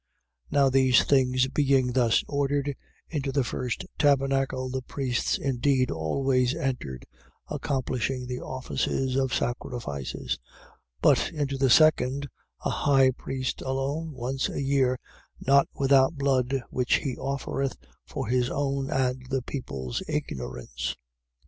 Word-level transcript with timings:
Now 0.49 0.71
these 0.71 1.03
things 1.03 1.47
being 1.49 1.91
thus 1.93 2.23
ordered, 2.27 2.75
into 3.11 3.31
the 3.31 3.43
first 3.43 3.85
tabernacle, 3.99 4.67
the 4.67 4.81
priests 4.81 5.37
indeed 5.37 5.91
always 5.91 6.55
entered, 6.55 7.05
accomplishing 7.49 8.25
the 8.25 8.39
offices 8.39 9.15
of 9.15 9.31
sacrifices. 9.31 10.39
9:7. 11.03 11.03
But 11.03 11.31
into 11.33 11.55
the 11.55 11.69
second, 11.69 12.27
the 12.63 12.71
high 12.71 13.11
priest 13.11 13.61
alone, 13.61 14.13
once 14.13 14.49
a 14.49 14.63
year: 14.63 14.97
not 15.39 15.67
without 15.75 16.15
blood, 16.15 16.63
which 16.71 16.95
he 16.95 17.15
offereth 17.15 17.77
for 18.07 18.25
his 18.27 18.49
own 18.49 18.89
and 18.89 19.27
the 19.29 19.43
people's 19.43 20.01
ignorance: 20.07 20.95
9:8. 20.95 20.95